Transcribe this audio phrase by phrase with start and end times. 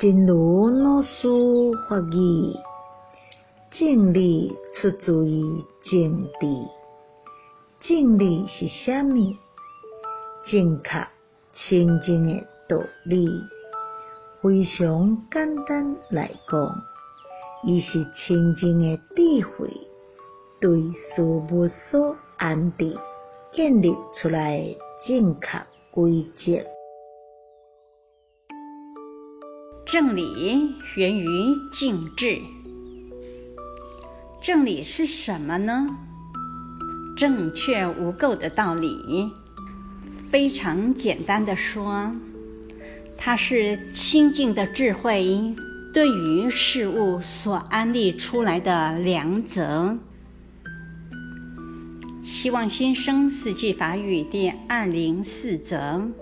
[0.00, 1.28] 真如老师
[1.86, 2.56] 法语，
[3.70, 6.66] 正理出自于净谛。
[7.80, 9.36] 正理是啥物？
[10.46, 11.06] 正确
[11.52, 13.28] 清净的道理，
[14.40, 16.74] 非常简单来讲，
[17.62, 19.68] 伊是清净的智慧，
[20.62, 22.96] 对事物所安置、
[23.52, 25.46] 建立出来的正确
[25.90, 26.69] 规则。
[29.90, 32.38] 正理源于静智。
[34.40, 35.98] 正理是什么呢？
[37.16, 39.32] 正确无垢的道理。
[40.30, 42.12] 非常简单的说，
[43.18, 45.56] 它是清净的智慧
[45.92, 49.98] 对于事物所安立出来的良则。
[52.22, 56.12] 希望新生四季法语第二零四则。